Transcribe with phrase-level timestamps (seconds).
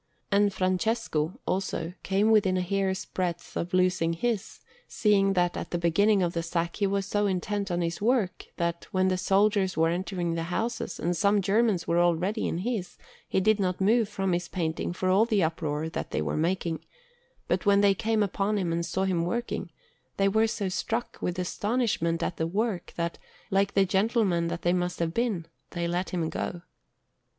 [0.31, 5.77] And Francesco, also, came within a hair's breadth of losing his, seeing that at the
[5.77, 9.77] beginning of the sack he was so intent on his work, that, when the soldiers
[9.77, 14.09] were entering the houses, and some Germans were already in his, he did not move
[14.09, 16.83] from his painting for all the uproar that they were making;
[17.47, 19.69] but when they came upon him and saw him working,
[20.17, 23.19] they were so struck with astonishment at the work, that,
[23.51, 26.63] like the gentlemen that they must have been, they let him go on.